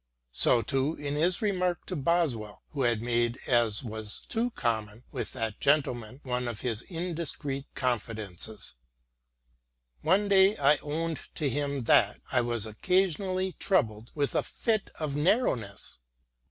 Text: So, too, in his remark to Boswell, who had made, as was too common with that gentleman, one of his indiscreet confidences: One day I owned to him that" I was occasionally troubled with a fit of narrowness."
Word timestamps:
So, 0.33 0.63
too, 0.63 0.95
in 0.95 1.13
his 1.13 1.43
remark 1.43 1.85
to 1.85 1.95
Boswell, 1.95 2.63
who 2.71 2.81
had 2.81 3.03
made, 3.03 3.37
as 3.45 3.83
was 3.83 4.25
too 4.29 4.49
common 4.49 5.03
with 5.11 5.33
that 5.33 5.59
gentleman, 5.59 6.21
one 6.23 6.47
of 6.47 6.61
his 6.61 6.81
indiscreet 6.81 7.67
confidences: 7.75 8.73
One 10.01 10.27
day 10.27 10.57
I 10.57 10.77
owned 10.77 11.19
to 11.35 11.47
him 11.47 11.81
that" 11.81 12.19
I 12.31 12.41
was 12.41 12.65
occasionally 12.65 13.55
troubled 13.59 14.09
with 14.15 14.33
a 14.33 14.41
fit 14.41 14.89
of 14.99 15.15
narrowness." 15.15 15.99